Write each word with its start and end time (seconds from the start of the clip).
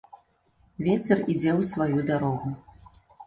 Вецер 0.85 1.17
ідзе 1.33 1.51
ў 1.59 1.69
сваю 1.73 1.99
дарогу. 2.09 2.49